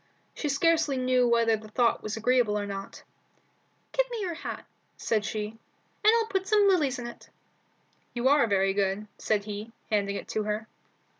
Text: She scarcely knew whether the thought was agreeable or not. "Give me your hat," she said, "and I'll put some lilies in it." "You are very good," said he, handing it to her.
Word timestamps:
She 0.33 0.49
scarcely 0.49 0.97
knew 0.97 1.27
whether 1.27 1.55
the 1.55 1.67
thought 1.67 2.01
was 2.01 2.17
agreeable 2.17 2.57
or 2.57 2.65
not. 2.65 3.03
"Give 3.91 4.09
me 4.09 4.19
your 4.21 4.33
hat," 4.33 4.65
she 4.97 5.05
said, 5.21 5.27
"and 5.35 5.59
I'll 6.11 6.25
put 6.25 6.47
some 6.47 6.67
lilies 6.67 6.97
in 6.97 7.05
it." 7.05 7.29
"You 8.15 8.27
are 8.27 8.47
very 8.47 8.73
good," 8.73 9.05
said 9.19 9.43
he, 9.43 9.71
handing 9.91 10.15
it 10.15 10.27
to 10.29 10.41
her. 10.41 10.67